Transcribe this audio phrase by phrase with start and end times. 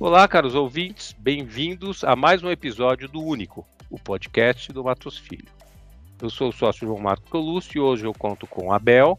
[0.00, 5.48] Olá, caros ouvintes, bem-vindos a mais um episódio do Único, o podcast do Matos Filho.
[6.22, 9.18] Eu sou o sócio João Marcos Colucci e hoje eu conto com Abel,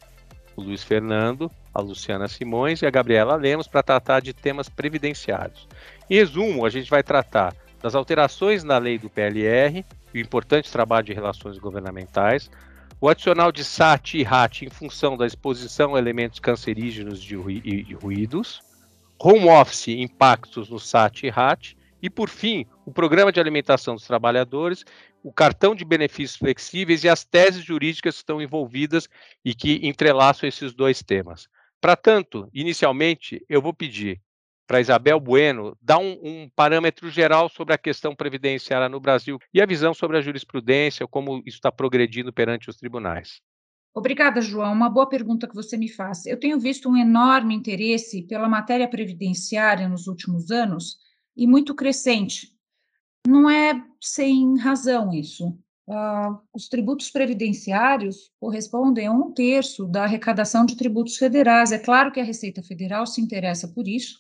[0.56, 5.68] o Luiz Fernando, a Luciana Simões e a Gabriela Lemos para tratar de temas previdenciários.
[6.10, 11.08] Em resumo, a gente vai tratar das alterações na lei do PLR, o importante trabalho
[11.08, 12.50] de relações governamentais,
[13.02, 18.69] o adicional de SAT e RAT em função da exposição a elementos cancerígenos de ruídos,
[19.22, 24.08] home office, impactos no SAT e RAT, e, por fim, o programa de alimentação dos
[24.08, 24.86] trabalhadores,
[25.22, 29.10] o cartão de benefícios flexíveis e as teses jurídicas que estão envolvidas
[29.44, 31.50] e que entrelaçam esses dois temas.
[31.82, 34.22] Para tanto, inicialmente, eu vou pedir
[34.66, 39.62] para Isabel Bueno dar um, um, parâmetro geral sobre a questão previdenciária no Brasil e
[39.62, 43.42] a visão sobre a jurisprudência, como isso está progredindo perante os tribunais.
[43.94, 44.72] Obrigada, João.
[44.72, 46.26] Uma boa pergunta que você me faz.
[46.26, 50.98] Eu tenho visto um enorme interesse pela matéria previdenciária nos últimos anos
[51.36, 52.54] e muito crescente.
[53.28, 55.58] Não é sem razão isso.
[55.88, 61.72] Uh, os tributos previdenciários correspondem a um terço da arrecadação de tributos federais.
[61.72, 64.20] É claro que a Receita Federal se interessa por isso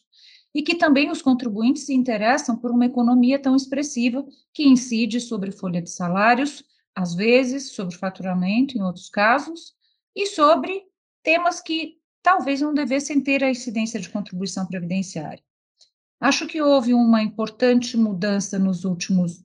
[0.53, 5.51] e que também os contribuintes se interessam por uma economia tão expressiva que incide sobre
[5.51, 6.63] folha de salários
[6.95, 9.73] às vezes, sobre faturamento, em outros casos,
[10.15, 10.83] e sobre
[11.23, 15.43] temas que talvez não devessem ter a incidência de contribuição previdenciária.
[16.19, 19.43] Acho que houve uma importante mudança nos últimos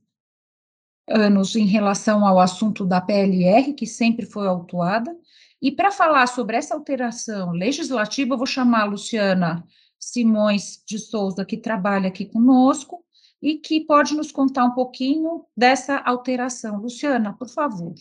[1.08, 5.14] anos em relação ao assunto da PLR, que sempre foi autuada,
[5.60, 9.64] e para falar sobre essa alteração legislativa, eu vou chamar a Luciana
[9.98, 13.03] Simões de Souza, que trabalha aqui conosco,
[13.44, 16.80] e que pode nos contar um pouquinho dessa alteração.
[16.80, 17.92] Luciana, por favor.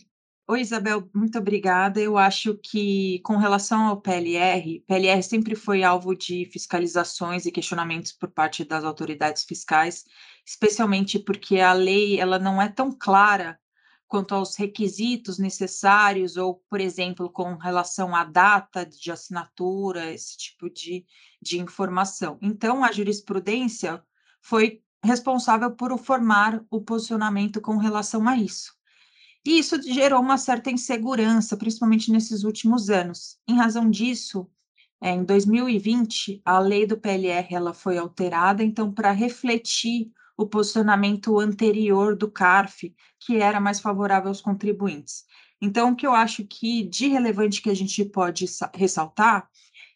[0.48, 2.00] Oi, Isabel, muito obrigada.
[2.00, 8.10] Eu acho que, com relação ao PLR, PLR sempre foi alvo de fiscalizações e questionamentos
[8.10, 10.04] por parte das autoridades fiscais,
[10.46, 13.60] especialmente porque a lei ela não é tão clara
[14.08, 20.70] quanto aos requisitos necessários, ou, por exemplo, com relação à data de assinatura, esse tipo
[20.70, 21.04] de,
[21.42, 22.38] de informação.
[22.40, 24.02] Então, a jurisprudência
[24.40, 28.72] foi responsável por formar o posicionamento com relação a isso.
[29.44, 33.38] E isso gerou uma certa insegurança, principalmente nesses últimos anos.
[33.46, 34.48] Em razão disso,
[35.02, 41.38] é, em 2020, a lei do PLR ela foi alterada, então, para refletir o posicionamento
[41.38, 45.24] anterior do CARF, que era mais favorável aos contribuintes.
[45.60, 49.48] Então, o que eu acho que de relevante que a gente pode ressaltar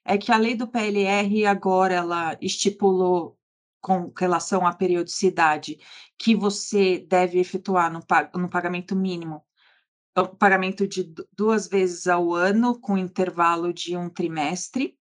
[0.05, 3.38] é que a lei do PLR agora ela estipulou
[3.81, 5.79] com relação à periodicidade
[6.19, 8.01] que você deve efetuar no,
[8.41, 9.45] no pagamento mínimo,
[10.39, 14.99] pagamento de duas vezes ao ano, com intervalo de um trimestre,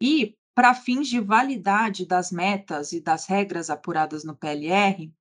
[0.00, 5.12] e para fins de validade das metas e das regras apuradas no PLR,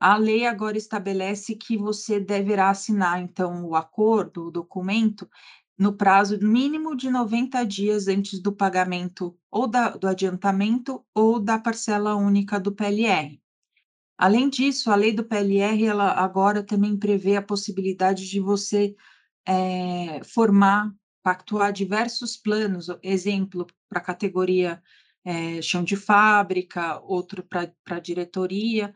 [0.00, 5.28] a lei agora estabelece que você deverá assinar, então, o acordo, o documento,
[5.78, 11.58] no prazo mínimo de 90 dias antes do pagamento ou da, do adiantamento ou da
[11.58, 13.40] parcela única do PLR.
[14.18, 18.96] Além disso, a lei do PLR ela agora também prevê a possibilidade de você
[19.46, 24.82] é, formar, pactuar diversos planos, exemplo, para a categoria
[25.24, 28.92] é, chão de fábrica, outro para diretoria,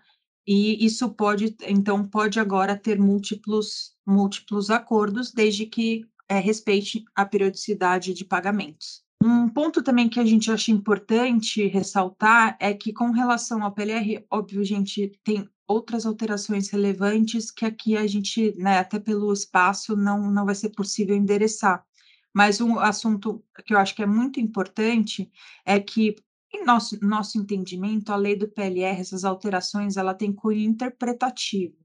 [0.47, 7.26] e isso pode, então, pode agora ter múltiplos, múltiplos acordos, desde que é, respeite a
[7.26, 9.04] periodicidade de pagamentos.
[9.22, 14.25] Um ponto também que a gente acha importante ressaltar é que, com relação ao PLR,
[14.31, 19.94] óbvio, a gente tem outras alterações relevantes que aqui a gente, né, até pelo espaço,
[19.94, 21.84] não, não vai ser possível endereçar.
[22.32, 25.31] Mas um assunto que eu acho que é muito importante
[25.66, 26.16] é que,
[26.50, 31.81] em nosso, nosso entendimento, a lei do PLR, essas alterações, ela tem cunho interpretativo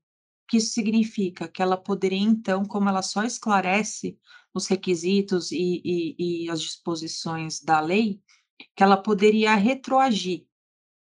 [0.48, 1.48] que isso significa?
[1.48, 4.18] Que ela poderia, então, como ela só esclarece
[4.54, 8.22] os requisitos e, e, e as disposições da lei,
[8.76, 10.46] que ela poderia retroagir.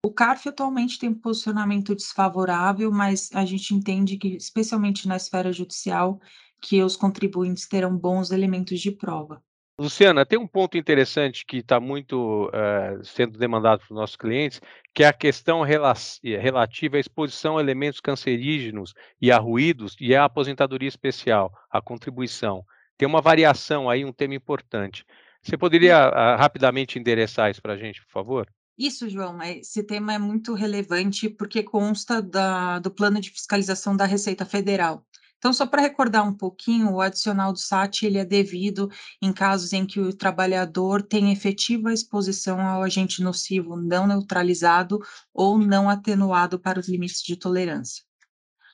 [0.04, 5.52] O CARF atualmente tem um posicionamento desfavorável, mas a gente entende que, especialmente na esfera
[5.52, 6.20] judicial,
[6.62, 9.44] que os contribuintes terão bons elementos de prova.
[9.80, 14.60] Luciana, tem um ponto interessante que está muito uh, sendo demandado por nossos clientes,
[14.92, 15.94] que é a questão rela
[16.24, 22.66] relativa à exposição a elementos cancerígenos e a ruídos e a aposentadoria especial, a contribuição.
[22.98, 25.06] Tem uma variação aí, um tema importante.
[25.44, 28.48] Você poderia uh, rapidamente endereçar isso para a gente, por favor?
[28.76, 33.96] Isso, João, é, esse tema é muito relevante porque consta da, do plano de fiscalização
[33.96, 35.06] da Receita Federal.
[35.38, 38.90] Então, só para recordar um pouquinho, o adicional do SAT ele é devido
[39.22, 45.00] em casos em que o trabalhador tem efetiva exposição ao agente nocivo não neutralizado
[45.32, 48.04] ou não atenuado para os limites de tolerância.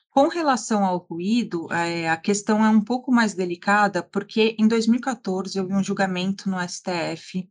[0.08, 5.58] Com relação ao ruído, é, a questão é um pouco mais delicada, porque em 2014
[5.60, 7.48] houve um julgamento no STF,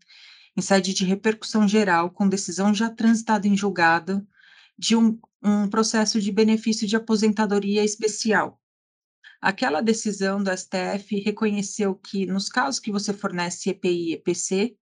[0.56, 4.26] em sede de repercussão geral, com decisão já transitada em julgado,
[4.78, 8.63] de um, um processo de benefício de aposentadoria especial.
[9.44, 14.78] Aquela decisão do STF reconheceu que, nos casos que você fornece EPI e EPC,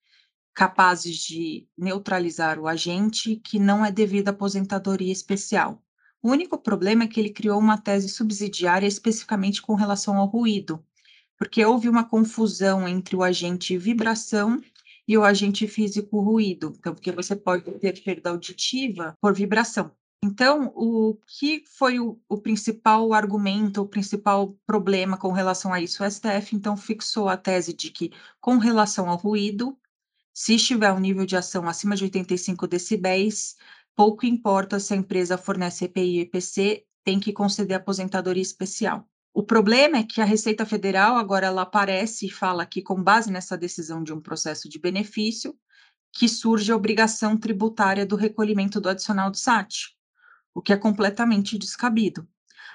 [0.52, 5.80] capazes de neutralizar o agente, que não é devido à aposentadoria especial.
[6.24, 10.84] O único problema é que ele criou uma tese subsidiária especificamente com relação ao ruído,
[11.38, 14.60] porque houve uma confusão entre o agente vibração
[15.08, 16.74] e o agente físico ruído.
[16.80, 19.92] Então, porque você pode ter perda auditiva por vibração.
[20.24, 26.04] Então, o que foi o, o, principal argumento, o principal problema com relação a isso?
[26.04, 28.12] O STF, então, fixou a tese de que,
[28.42, 29.78] com relação ao ruído,
[30.34, 33.56] se estiver um nível de ação acima de 85 decibéis,
[33.96, 39.08] pouco importa se a empresa fornece EPI e EPC, tem que conceder aposentadoria especial.
[39.34, 43.32] O problema é que a Receita Federal agora ela aparece e fala que, com base
[43.32, 45.56] nessa decisão de um processo de benefício,
[46.12, 49.97] que surge a obrigação tributária do recolhimento do adicional do SAT
[50.58, 52.28] o que é completamente descabido.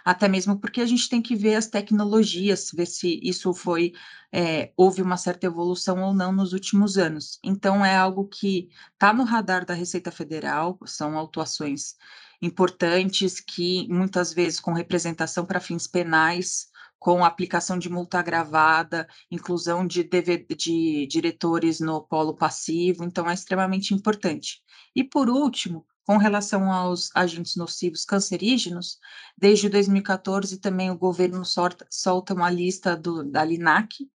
[0.05, 3.93] Até mesmo porque a gente tem que ver as tecnologias, ver se isso foi,
[4.33, 7.41] é, houve uma certa evolução ou não nos últimos anos.
[7.43, 11.97] Então, é algo que está no radar da Receita Federal, são autuações
[12.41, 16.69] importantes que, muitas vezes, com representação para fins penais,
[17.01, 20.09] com aplicação de multa agravada, inclusão de,
[20.57, 24.63] de diretores no polo passivo, então é extremamente importante.
[24.95, 28.99] E, por último, com relação aos agentes nocivos cancerígenos,
[29.39, 34.09] desde 2014 também o governo solta, uma lista do, da LINAC,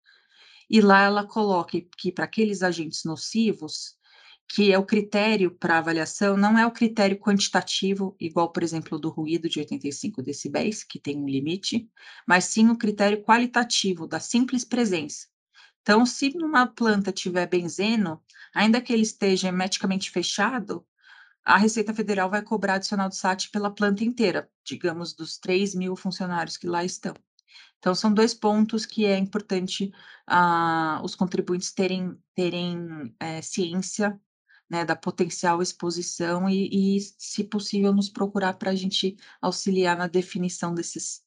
[0.69, 3.97] e lá ela coloca que para aqueles agentes nocivos,
[4.49, 9.09] que é o critério para avaliação, não é o critério quantitativo, igual, por exemplo, do
[9.09, 11.89] ruído de 85 decibéis, que tem um limite,
[12.27, 15.27] mas sim o critério qualitativo da simples presença.
[15.83, 18.21] Então, se numa planta tiver benzeno,
[18.53, 20.85] ainda que ele esteja hermeticamente fechado,
[21.47, 25.95] a Receita Federal vai cobrar adicional do SAT pela planta inteira, digamos, dos 3 mil
[25.95, 27.15] funcionários que lá estão.
[27.79, 29.93] Então, são dois pontos que é importante
[30.29, 34.21] uh, os contribuintes terem, terem é, ciência
[34.69, 40.09] né, da potencial exposição e, e, se possível, nos procurar para a gente auxiliar na
[40.09, 41.23] definição desses,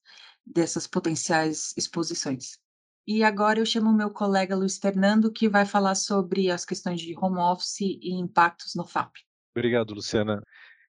[0.45, 2.59] dessas potenciais exposições.
[3.07, 6.99] E agora eu chamo o meu colega Luiz Fernando, que vai falar sobre as questões
[6.99, 9.28] de home office e impactos no FAP.
[9.55, 10.43] Obrigado, Luciana.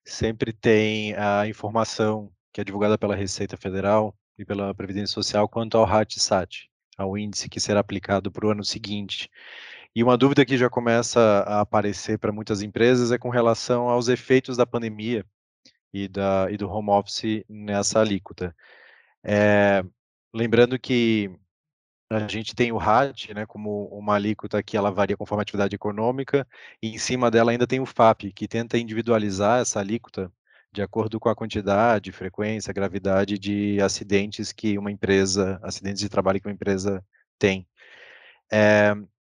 [0.04, 5.76] Sempre tem a informação que é divulgada pela Receita Federal e pela Previdência Social quanto
[5.76, 9.28] ao RAT-SAT, ao índice que será aplicado para o ano seguinte.
[9.94, 14.08] E uma dúvida que já começa a aparecer para muitas empresas é com relação aos
[14.08, 15.24] efeitos da pandemia
[15.92, 18.54] e, da, e do home office nessa alíquota.
[19.24, 19.84] É,
[20.32, 21.30] lembrando que
[22.10, 25.76] a gente tem o RAT, né, como uma alíquota que ela varia conforme a atividade
[25.76, 26.46] econômica,
[26.82, 30.30] e em cima dela ainda tem o FAP, que tenta individualizar essa alíquota
[30.72, 36.40] de acordo com a quantidade, frequência, gravidade de acidentes que uma empresa, acidentes de trabalho
[36.40, 37.04] que uma empresa
[37.38, 37.66] tem.
[38.52, 38.94] É,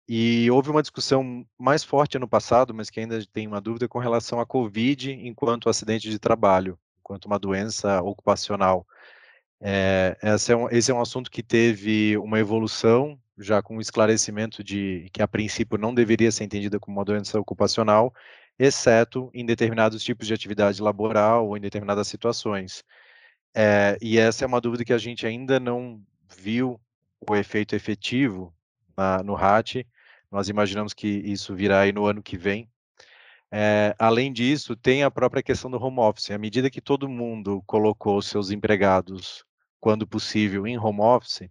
[0.08, 4.00] e houve uma discussão mais forte ano passado, mas que ainda tem uma dúvida com
[4.00, 8.86] relação à Covid enquanto acidente de trabalho, enquanto uma doença ocupacional.
[9.62, 14.63] É, é um, esse é um assunto que teve uma evolução, já com o esclarecimento
[14.63, 18.13] de que a princípio não deveria ser entendida como uma doença ocupacional,
[18.58, 22.84] exceto em determinados tipos de atividade laboral ou em determinadas situações.
[23.53, 26.01] É, e essa é uma dúvida que a gente ainda não
[26.38, 26.80] viu
[27.30, 28.53] o efeito efetivo
[28.98, 29.86] na, no RAT.
[30.32, 32.70] Nós imaginamos que isso virá aí no ano que vem,
[33.51, 36.32] é, além disso, tem a própria questão do home office.
[36.32, 39.46] À medida que todo mundo colocou seus empregados
[39.82, 41.50] quando possível, em home office,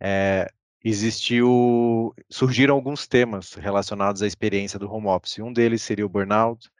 [0.00, 0.50] é,
[0.82, 5.38] existiu, surgiram alguns temas relacionados à experiência do home office.
[5.38, 6.70] Um deles seria o burnout,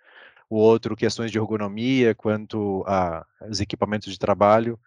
[0.49, 2.85] o outro questões de ergonomia quanto
[3.41, 4.81] aos equipamentos de trabalho,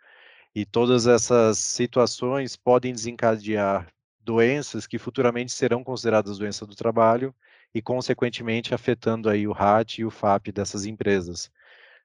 [0.54, 3.88] e todas essas situações podem desencadear
[4.22, 7.34] doenças que futuramente serão consideradas doenças do trabalho
[7.74, 11.52] e, consequentemente, afetando aí o RAT e o FAP dessas empresas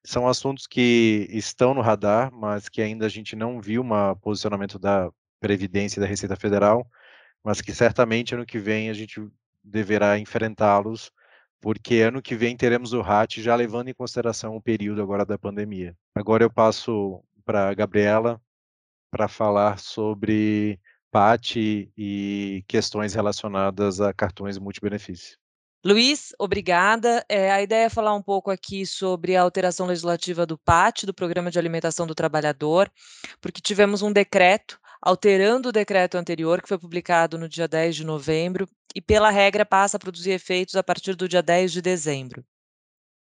[0.05, 4.79] são assuntos que estão no radar, mas que ainda a gente não viu um posicionamento
[4.79, 6.87] da Previdência e da Receita Federal,
[7.43, 9.21] mas que certamente ano que vem a gente
[9.63, 11.11] deverá enfrentá-los,
[11.61, 15.39] porque ano que vem teremos o RAT já levando em consideração o período agora da
[15.39, 15.97] pandemia.
[16.15, 18.41] Agora eu passo para a Gabriela
[19.11, 20.79] para falar sobre
[21.11, 25.37] PAT e questões relacionadas a cartões multibenefício.
[25.83, 27.25] Luiz, obrigada.
[27.27, 31.15] É, a ideia é falar um pouco aqui sobre a alteração legislativa do PAT, do
[31.15, 32.93] Programa de Alimentação do Trabalhador,
[33.41, 38.05] porque tivemos um decreto alterando o decreto anterior, que foi publicado no dia 10 de
[38.05, 42.45] novembro, e pela regra passa a produzir efeitos a partir do dia 10 de dezembro.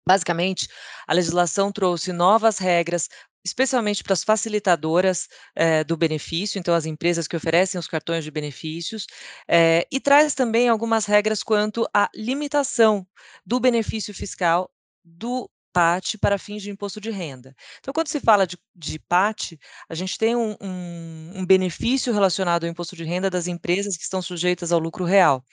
[0.07, 0.69] Basicamente,
[1.05, 3.09] a legislação trouxe novas regras
[3.45, 8.31] especialmente para as facilitadoras eh, do benefício, então as empresas que oferecem os cartões de
[8.31, 9.05] benefícios,
[9.47, 13.05] eh, e traz também algumas regras quanto à limitação
[13.45, 14.69] do benefício fiscal
[15.03, 17.53] do PAT para fins de imposto de renda.
[17.79, 19.59] Então, quando se fala de, de PAT,
[19.89, 24.03] a gente tem um, um, um, benefício relacionado ao imposto de renda das empresas que
[24.03, 25.43] estão sujeitas ao lucro real,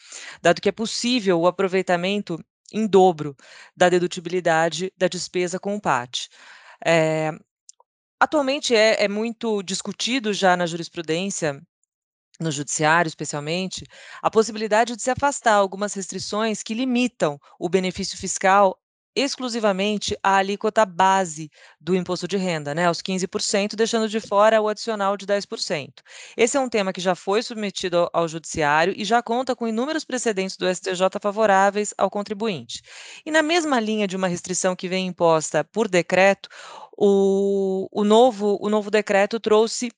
[0.41, 2.39] dado que é possível o aproveitamento
[2.73, 3.37] em dobro
[3.77, 6.29] da dedutibilidade da despesa com o PAT.
[6.85, 7.33] É,
[8.23, 11.61] atualmente é, é muito discutido já na jurisprudência
[12.41, 13.85] no judiciário, especialmente,
[14.23, 18.79] a possibilidade de se afastar algumas restrições que limitam o benefício fiscal
[19.15, 21.51] exclusivamente a alíquota base
[21.81, 26.03] do imposto de renda, né, os 15%, deixando de fora o adicional de 10%.
[26.37, 30.05] Esse é um tema que já foi submetido ao judiciário e já conta com inúmeros
[30.05, 32.83] precedentes do STJ favoráveis ao contribuinte.
[33.25, 36.49] E na mesma linha de uma restrição que vem imposta por decreto,
[36.97, 39.91] o, o, novo, o novo decreto trouxe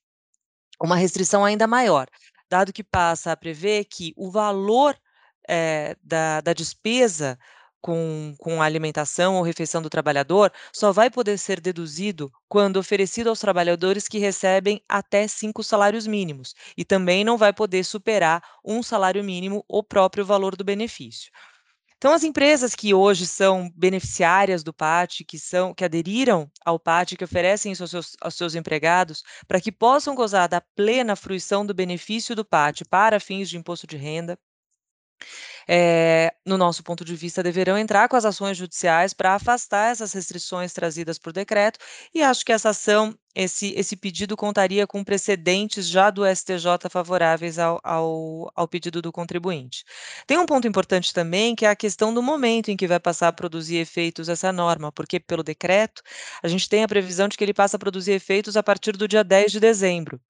[0.81, 2.07] uma restrição ainda maior,
[2.49, 4.97] dado que passa a prever que o valor
[5.49, 7.39] é, da, da despesa
[7.85, 13.29] com, com a alimentação ou refeição do trabalhador só vai poder ser deduzido quando oferecido
[13.29, 18.83] aos trabalhadores que recebem até cinco salários mínimos, e também não vai poder superar um
[18.83, 21.31] salário mínimo o próprio valor do benefício.
[22.05, 27.17] Então, as empresas que hoje são beneficiárias do PAT, que são que aderiram ao PAT,
[27.17, 31.65] que oferecem isso aos seus, aos seus empregados, para que possam gozar da plena fruição
[31.65, 34.39] do benefício do PAT para fins de imposto de renda,
[35.67, 40.13] é, no nosso ponto de vista, deverão entrar com as ações judiciais para afastar essas
[40.13, 41.79] restrições trazidas por decreto,
[42.15, 47.59] e acho que essa ação, esse, esse pedido contaria com precedentes já do STJ favoráveis
[47.59, 49.85] ao, ao, ao pedido do contribuinte.
[50.27, 53.29] Tem um ponto importante também, que é a questão do momento em que vai passar
[53.29, 56.03] a produzir efeitos essa norma, porque pelo decreto,
[56.43, 59.09] a gente tem a previsão de que ele passa a produzir efeitos a partir do
[59.09, 60.21] dia 10 de dezembro.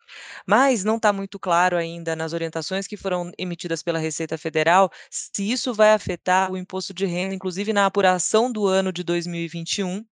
[0.46, 5.50] Mas não está muito claro ainda nas orientações que foram emitidas pela Receita Federal se
[5.50, 10.04] isso vai afetar o imposto de renda, inclusive na apuração do ano de 2021,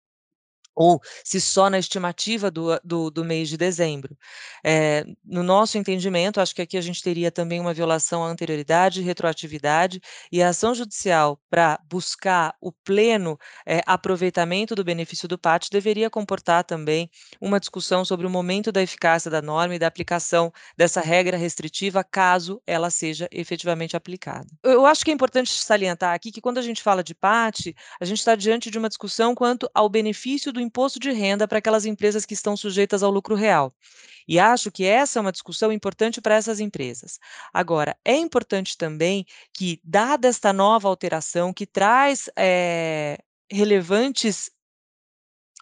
[0.74, 4.16] ou se só na estimativa do, do, do mês de dezembro.
[4.64, 9.02] É, no nosso entendimento, acho que aqui a gente teria também uma violação à anterioridade,
[9.02, 10.00] retroatividade,
[10.30, 16.08] e a ação judicial para buscar o pleno é, aproveitamento do benefício do PAT deveria
[16.08, 17.10] comportar também
[17.40, 22.04] uma discussão sobre o momento da eficácia da norma e da aplicação dessa regra restritiva,
[22.04, 24.46] caso ela seja efetivamente aplicada.
[24.62, 28.04] Eu acho que é importante salientar aqui que quando a gente fala de PAT, a
[28.04, 31.84] gente está diante de uma discussão quanto ao benefício do imposto de renda para aquelas
[31.84, 33.74] empresas que estão sujeitas ao lucro real.
[34.26, 37.18] E acho que essa é uma discussão importante para essas empresas.
[37.52, 43.18] Agora, é importante também que, dada esta nova alteração que traz é,
[43.50, 44.50] relevantes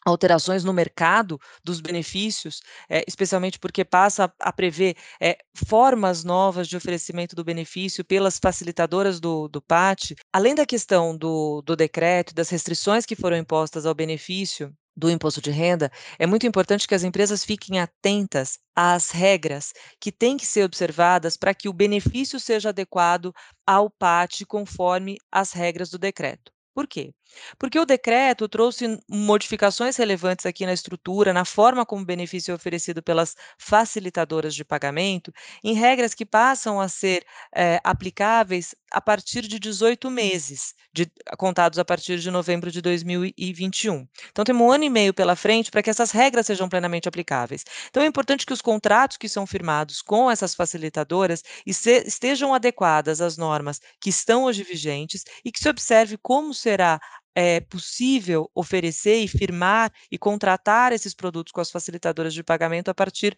[0.04, 6.76] alterações no mercado dos benefícios, é, especialmente porque passa a, prever é, formas novas de
[6.76, 12.48] oferecimento do benefício pelas facilitadoras do, do PAT, além da questão do, do decreto, das
[12.48, 17.02] restrições que foram impostas ao benefício, do imposto de renda, é muito importante que as
[17.04, 22.68] empresas fiquem atentas às regras que têm que ser observadas para que o benefício seja
[22.70, 23.32] adequado
[23.66, 26.52] ao PAT conforme as regras do decreto.
[26.74, 27.12] Por quê?
[27.58, 32.54] Porque o decreto trouxe modificações relevantes aqui na estrutura, na forma como o benefício é
[32.54, 35.32] oferecido pelas facilitadoras de pagamento,
[35.62, 41.78] em regras que passam a ser é, aplicáveis a partir de 18 meses, de, contados
[41.78, 44.06] a partir de novembro de 2021.
[44.30, 47.64] Então, temos um ano e meio pela frente para que essas regras sejam plenamente aplicáveis.
[47.88, 53.36] Então, é importante que os contratos que são firmados com essas facilitadoras estejam adequadas às
[53.36, 57.00] normas que estão hoje vigentes e que se observe como será
[57.34, 62.94] é possível oferecer e firmar e contratar esses produtos com as facilitadoras de pagamento a
[62.94, 63.36] partir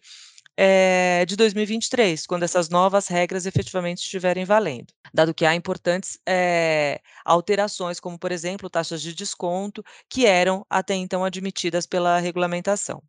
[0.55, 7.01] é, de 2023, quando essas novas regras efetivamente estiverem valendo, dado que há importantes é,
[7.25, 13.01] alterações, como, por exemplo, taxas de desconto, que eram até então admitidas pela regulamentação.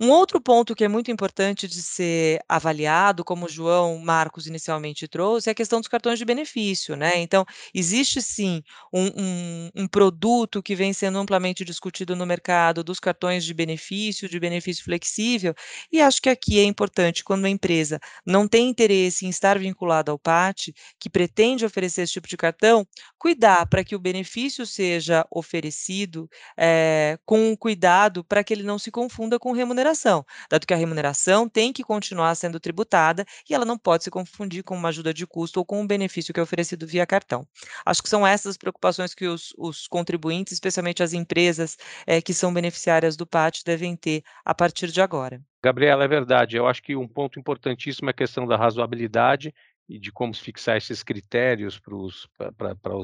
[0.00, 5.06] Um outro ponto que é muito importante de ser avaliado, como o João Marcos inicialmente
[5.06, 7.18] trouxe, é a questão dos cartões de benefício, né?
[7.18, 7.44] Então,
[7.74, 13.44] existe sim um, um, um produto que vem sendo amplamente discutido no mercado dos cartões
[13.44, 15.54] de benefício, de benefício flexível,
[15.92, 20.10] e acho que aqui é importante, quando uma empresa não tem interesse em estar vinculada
[20.10, 22.86] ao PAT, que pretende oferecer esse tipo de cartão,
[23.18, 28.90] cuidar para que o benefício seja oferecido é, com cuidado para que ele não se
[28.90, 33.64] confunda com remuneração remuneração, dado que a remuneração tem que continuar sendo tributada e ela
[33.64, 36.42] não pode se confundir com uma ajuda de custo ou com um benefício que é
[36.42, 37.46] oferecido via cartão.
[37.84, 42.54] Acho que são essas preocupações que os, os contribuintes, especialmente as empresas é, que são
[42.54, 45.40] beneficiárias do PAT, devem ter a partir de agora.
[45.62, 46.56] Gabriela, é verdade.
[46.56, 49.52] Eu acho que um ponto importantíssimo é a questão da razoabilidade
[49.88, 52.28] e de como fixar esses critérios para os,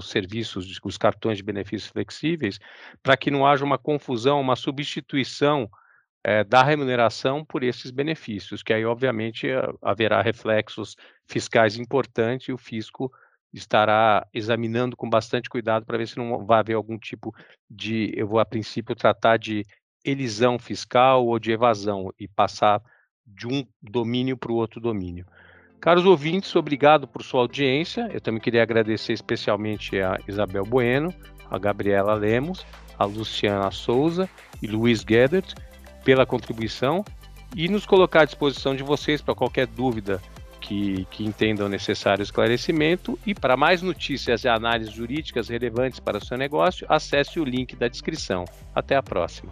[0.09, 2.59] serviços, os cartões de benefícios flexíveis,
[3.03, 5.69] para que não haja uma confusão, uma substituição
[6.25, 9.47] é, da remuneração por esses benefícios, que aí, obviamente,
[9.81, 10.97] haverá reflexos
[11.27, 13.11] fiscais importantes e o fisco
[13.53, 17.35] estará examinando com bastante cuidado para ver se não vai haver algum tipo
[17.71, 19.65] de, eu vou a princípio tratar de
[20.05, 22.83] elisão fiscal ou de evasão e passar
[23.27, 25.27] de um domínio para o outro domínio.
[25.81, 28.09] Caros ouvintes, obrigado por sua audiência.
[28.13, 31.15] Eu também queria agradecer especialmente a Isabel Bueno,
[31.51, 32.67] a Gabriela Lemos,
[32.99, 34.29] a Luciana Souza
[34.61, 35.55] e Luiz Gedert
[36.09, 37.05] pela contribuição
[37.55, 40.23] e nos colocar à disposição de vocês para qualquer dúvida
[40.59, 43.19] que, que entendam necessário esclarecimento.
[43.27, 47.77] E para mais notícias e análises jurídicas relevantes para o seu negócio, acesse o link
[47.77, 48.47] da descrição.
[48.75, 49.51] Até a próxima.